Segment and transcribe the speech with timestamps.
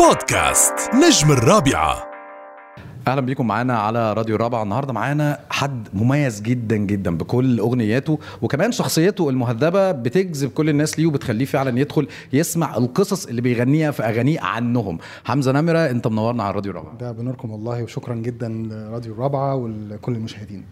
[0.00, 2.06] بودكاست نجم الرابعة.
[3.08, 4.62] أهلا بيكم معانا على راديو الرابعة.
[4.62, 11.06] النهارده معانا حد مميز جدا جدا بكل اغنياته وكمان شخصيته المهذبة بتجذب كل الناس ليه
[11.06, 14.98] وبتخليه فعلا يدخل يسمع القصص اللي بيغنيها في أغانيه عنهم.
[15.24, 16.98] حمزة نمرة أنت منورنا على راديو الرابعة.
[16.98, 20.64] ده بنوركم والله وشكرا جدا لراديو الرابعة ولكل المشاهدين.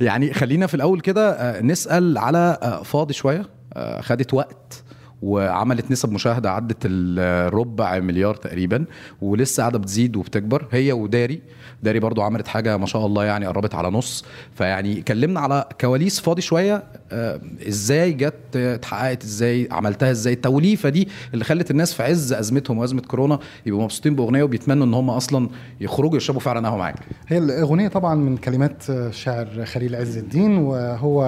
[0.00, 4.82] يعني خلينا في الأول كده آه، نسأل على آه، فاضي شوية آه، خدت وقت
[5.22, 8.84] وعملت نسب مشاهدة عدت الربع مليار تقريبا
[9.22, 10.66] ولسه قاعدة بتزيد وبتكبر.
[10.72, 11.42] هي وداري.
[11.82, 14.24] داري برضو عملت حاجة ما شاء الله يعني قربت على نص.
[14.54, 16.82] فيعني كلمنا على كواليس فاضي شوية.
[17.12, 22.78] آه، إزاي جت اتحققت إزاي عملتها إزاي؟ التوليفة دي اللي خلت الناس في عز أزمتهم
[22.78, 25.48] وأزمة كورونا يبقوا مبسوطين بأغنية وبيتمنوا إن هم أصلا
[25.80, 26.94] يخرجوا يشربوا فعلا قهوة معاك.
[27.28, 31.22] هي الأغنية طبعا من كلمات الشاعر خليل عز الدين وهو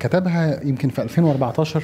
[0.00, 1.82] كتبها يمكن في 2014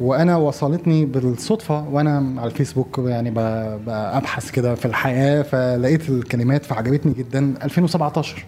[0.00, 7.54] وأنا وصلتني بالصدفة وأنا على الفيسبوك يعني ببحث كده في الحياة فلقيت الكلمات فعجبتني جدا.
[7.64, 8.44] 2017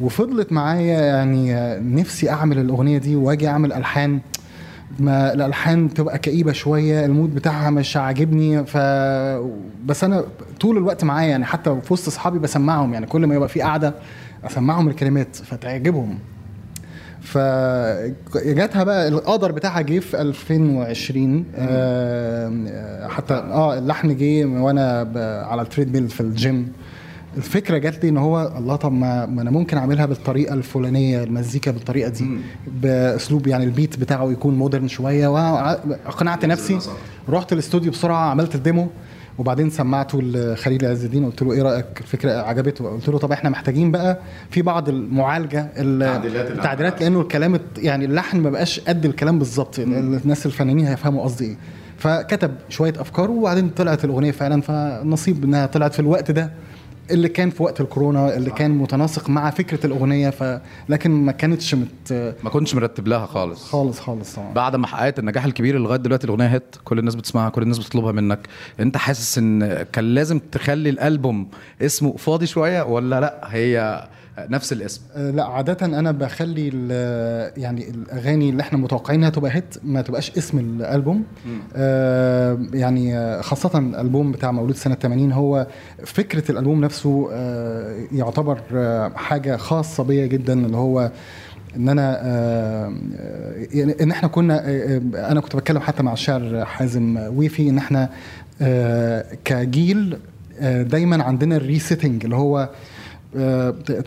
[0.00, 1.54] وفضلت معايا يعني
[2.00, 4.20] نفسي أعمل الأغنية دي وأجي أعمل ألحان.
[4.98, 8.66] ما الألحان تبقى كئيبة شوية المود بتاعها مش عاجبني.
[8.66, 8.76] ف
[9.86, 10.24] بس أنا
[10.60, 13.94] طول الوقت معايا يعني حتى في وسط أصحابي بسمعهم يعني كل ما يبقى في قعدة
[14.44, 16.18] أسمعهم الكلمات فتعجبهم.
[17.22, 25.00] فجاتها بقى القدر بتاعها جه في 2020 آه حتى آه اللحن جه وأنا
[25.46, 26.72] على ال treadmill في الجيم
[27.36, 31.70] الفكرة جات لي إن هو الله طب ما, ما أنا ممكن أعملها بالطريقة الفلانية المزيكا
[31.70, 32.24] بالطريقة دي
[32.82, 36.78] بأسلوب يعني ال beat بتاعه يكون modern شوية واقنعت نفسي.
[37.28, 38.88] رحت الاستوديو بسرعة عملت ال demo
[39.40, 43.50] وبعدين سمعته لخليل عز الدين قلت له إيه رأيك؟ الفكرة عجبته قلت له طب إحنا
[43.50, 44.18] محتاجين بقى
[44.50, 46.02] في بعض المعالجة ال-
[46.52, 51.56] التعديلات لأنه الكلام يعني اللحن ما بقاش قد الكلام بالظبط الناس الفنانين هيفهموا قصدي إيه.
[51.98, 56.50] فكتب شوية أفكار وبعدين طلعت الأغنية فعلا فنصيب إنها طلعت في الوقت ده.
[57.10, 61.74] اللي كان في وقت الكورونا اللي كان متناسق مع فكرة الأغنية ف لكن ما كانتش
[61.74, 62.12] مت
[62.44, 63.64] ما كنتش مرتب لها خالص.
[63.64, 64.52] خالص خالص طبعا.
[64.52, 67.78] بعد ما حققت النجاح الكبير اللي لغاية دلوقتي الأغنية هيت كل الناس بتسمعها كل الناس
[67.78, 68.38] بتطلبها منك.
[68.80, 71.48] انت حاسس إن كان لازم تخلي الألبوم
[71.82, 74.08] اسمه فاضي شوية ولا لأ؟ هي
[74.38, 75.00] نفس الاسم.
[75.16, 76.68] آه، لا عادة أنا بخلي
[77.56, 81.24] يعني الأغاني اللي إحنا متوقعين إنها تبقى هيت ما تبقاش اسم الألبوم.
[81.76, 85.66] آه، يعني آه، خاصة الألبوم بتاع مولود سنة 80 هو
[86.04, 91.10] فكرة الألبوم نفسه آه، يعتبر آه، حاجة خاصة بيا جدا اللي هو
[91.76, 92.10] إن أنا
[93.72, 94.62] يعني إن إحنا كنا
[95.30, 98.10] أنا كنت بتكلم حتى مع الشاعر حازم ويفي إن إحنا
[98.62, 100.16] آه، كجيل
[100.60, 102.68] آه، دايما عندنا الريسيتنج اللي هو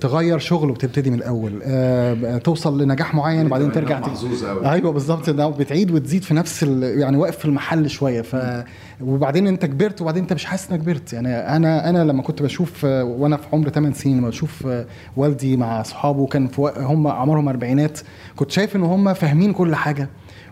[0.01, 1.59] تغير شغل وتبتدي من الأول.
[1.63, 4.69] آه، توصل لنجاح معين وبعدين ترجع ت- محظوظ أوي.
[4.71, 6.99] أيوه بالظبط ده بتعيد وتزيد في نفس ال...
[6.99, 8.21] يعني واقف في المحل شوية.
[8.21, 8.63] ف
[9.01, 11.13] وبعدين أنت كبرت وبعدين أنت مش حاسس إنك كبرت.
[11.13, 14.85] يعني أنا أنا لما كنت بشوف آه، وأنا في عمر 8 سنين لما بشوف آه،
[15.17, 17.99] والدي مع أصحابه كان في هم أعمارهم أربعينات
[18.35, 20.09] كنت شايف إن هم فاهمين كل حاجة.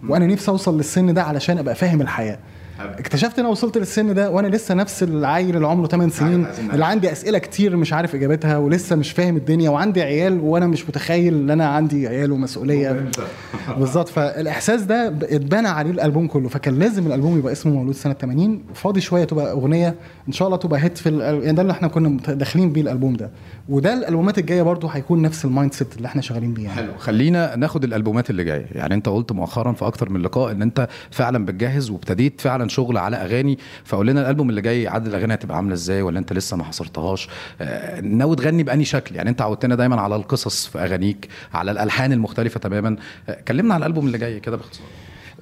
[0.09, 2.39] وأنا نفسي أوصل للسن ده علشان أبقى فاهم الحياة.
[2.85, 6.85] اكتشفت إن أنا وصلت للسن ده وأنا لسه نفس العيل اللي عمره 8 سنين اللي
[6.85, 11.33] عندي أسئلة كتير مش عارف إجابتها ولسه مش فاهم الدنيا وعندي عيال وأنا مش متخيل
[11.33, 13.05] إن أنا عندي عيال ومسؤولية.
[13.79, 14.09] بالظبط.
[14.09, 16.49] فالإحساس ده اتبنى عليه الألبوم كله.
[16.49, 19.95] فكان لازم الألبوم يبقى اسمه مولود سنة 80 فاضي شوية تبقى أغنية.
[20.27, 23.29] إن شاء الله تبقى hit في يعني ده اللي إحنا كنا داخلين بيه الألبوم ده.
[23.69, 26.75] وده الألبومات الجاية برضو هيكون نفس ال mindset اللي إحنا شغالين بيه يعني.
[26.75, 26.91] حلو.
[26.97, 28.65] خلينا ناخد الألبومات اللي جاية.
[28.71, 32.97] يعني أنت قلت مؤخرا في أكتر من لقاء إن أنت فعلا بتجهز وابتديت فعلا شغل
[32.97, 36.57] على أغاني فقول لنا الألبوم اللي جاي عدد الأغاني هتبقى عاملة إزاي ولا أنت لسه
[36.57, 37.29] ما حصرتهاش؟
[37.61, 42.11] آه، ناوي تغني باني شكل؟ يعني أنت عودتنا دايما على القصص في أغانيك على الألحان
[42.13, 42.95] المختلفة تماما.
[43.29, 44.85] آه، كلمنا على الألبوم اللي جاي كده باختصار.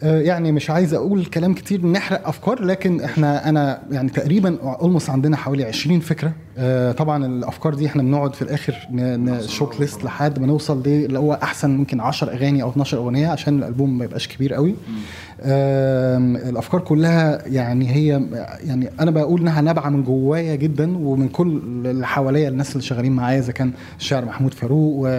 [0.04, 5.10] آه، يعني مش عايز أقول كلام كتير نحرق أفكار لكن إحنا أنا يعني تقريبا اولموست
[5.10, 6.34] عندنا حوالي 20 فكرة.
[6.97, 11.70] طبعا الأفكار دي إحنا بنقعد في الآخر نشوت ليست لحد ما نوصل اللي هو أحسن
[11.70, 14.75] ممكن 10 أغاني أو 12 أغنية عشان الألبوم ما يبقاش كبير قوي.
[16.50, 18.22] الأفكار كلها يعني هي
[18.64, 23.12] يعني أنا بقول إنها نابعة من جوايا جدا ومن كل اللي حواليا الناس اللي شغالين
[23.12, 25.10] معايا إذا كان الشاعر محمود فاروق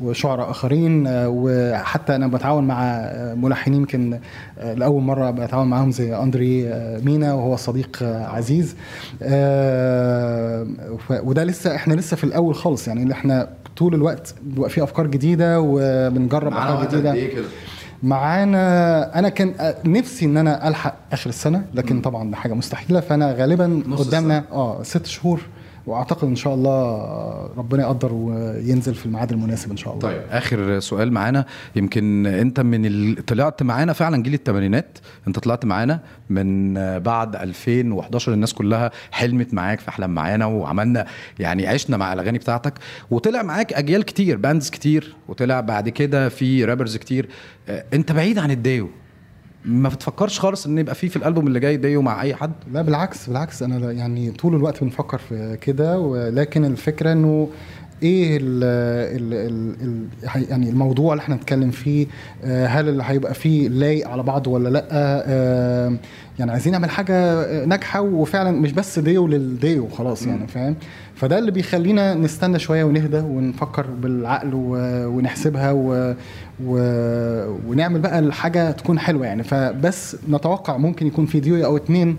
[0.00, 4.18] وشعراء آخرين آه، وحتى أنا بتعاون مع آه، ملحنين يمكن
[4.58, 8.76] آه، لأول مرة بتعاون معاهم زي أندري آه، مينا وهو صديق آه، عزيز.
[9.22, 10.66] آه،
[11.10, 12.88] وده لسه إحنا لسه في الأول خالص.
[12.88, 17.14] يعني اللي إحنا طول الوقت بيبقى في أفكار جديدة وبنجرب أفكار جديدة.
[17.26, 17.44] كده؟
[18.02, 23.00] معانا أنا كان نفسي إن أنا ألحق آخر السنة لكن طبعا ده حاجة مستحيلة.
[23.00, 25.40] فأنا غالبا قدامنا آه ست شهور
[25.86, 26.96] وأعتقد إن شاء الله
[27.56, 30.08] ربنا يقدر وينزل في الميعاد المناسب إن شاء الله.
[30.08, 31.44] طيب آخر سؤال معانا.
[31.76, 33.26] يمكن أنت من ال...
[33.26, 34.98] طلعت معانا فعلا جيل الثمانينات
[35.28, 36.00] أنت طلعت معانا
[36.30, 41.06] من بعد 2011 الناس كلها حلمت معاك في أحلام معانا وعملنا
[41.38, 42.74] يعني عشنا مع الأغاني بتاعتك.
[43.10, 45.14] وطلع معاك أجيال كتير bands كتير.
[45.28, 47.28] وطلع بعد كده في rappers كتير.
[47.68, 48.88] أنت بعيد عن الديو
[49.64, 52.82] ما بتفكرش خالص إن يبقى في في الألبوم اللي جاي ديو مع أي حد؟ لا
[52.82, 53.62] بالعكس بالعكس.
[53.62, 57.48] أنا يعني طول الوقت بنفكر في كده ولكن الفكرة إنه
[58.04, 58.64] إيه ال
[59.16, 62.06] ال ال ال هي- يعني الموضوع اللي إحنا نتكلم فيه
[62.44, 65.96] آه، هل اللي هيبقى فيه لايق على بعضه ولا لأ؟ آه،
[66.38, 70.74] يعني عايزين نعمل حاجة ناجحة وفعلا مش بس ديو للديو خلاص يعني فاهم؟
[71.14, 74.50] فده اللي بيخلينا نستنى شوية ونهدى ونفكر بالعقل
[75.06, 76.14] ونحسبها و
[76.64, 76.76] و...
[77.68, 79.42] ونعمل بقى الحاجة تكون حلوة يعني.
[79.42, 82.16] فبس نتوقع ممكن يكون في ديو أو اتنين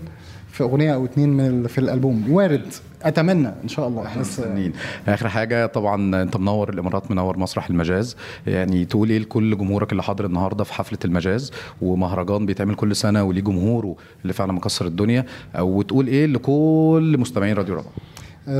[0.56, 2.24] في أغنية أو اتنين من في الألبوم.
[2.30, 2.72] وارد.
[3.02, 3.48] أتمنى.
[3.62, 4.06] إن شاء الله.
[4.06, 4.72] إحنا مستنيين
[5.08, 8.16] آخر حاجة طبعا أنت منور الإمارات منور مسرح المجاز.
[8.46, 13.24] يعني تقول إيه لكل جمهورك اللي حاضر النهارده في حفلة المجاز؟ ومهرجان بيتعمل كل سنة
[13.24, 15.24] وليه جمهوره اللي فعلا مكسر الدنيا.
[15.58, 17.92] وتقول إيه لكل مستمعين راديو رابعه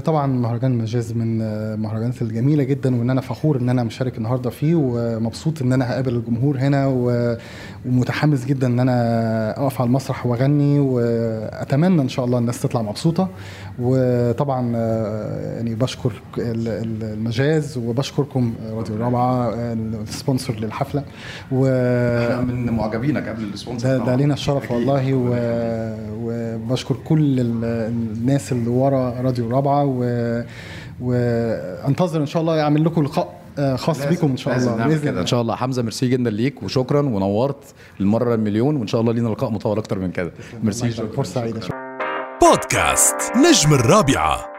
[0.04, 4.50] طبعا مهرجان المجاز من آه، المهرجانات الجميلة جدا وإن أنا فخور إن أنا مشارك النهارده
[4.50, 6.86] فيه ومبسوط إن أنا هقابل الجمهور هنا
[7.86, 13.28] ومتحمس جدا إن أنا أقف على المسرح وأغني وأتمنى إن شاء الله الناس تطلع مبسوطة
[13.78, 19.72] وطبعا آه، يعني بشكر ال- ال- المجاز وبشكركم آه، راديو الرابعة آه،
[20.08, 21.02] ال sponsor للحفلة
[21.52, 24.04] و إحنا من معجبينك قبل ال sponsor ده.
[24.06, 24.72] ده لينا الشرف.
[24.72, 25.36] والله و...
[26.22, 27.64] وبشكر كل ال-
[28.18, 29.48] الناس اللي ورا راديو
[29.84, 30.43] و...
[31.00, 35.11] وانتظر إن شاء الله اعمل لكم لقاء آه، خاص بيكم إن شاء الله بإذن كده.
[35.11, 35.20] الله.
[35.20, 35.56] إن شاء الله.
[35.56, 39.99] حمزة ميرسي جدا ليك وشكرا ونورت المرة المليون وإن شاء الله لينا لقاء مطول أكتر
[39.99, 40.32] من كده.
[40.62, 41.61] ميرسي شكرا فرصة سعيدة.
[42.43, 44.56] بودكاست نجم الرابعة.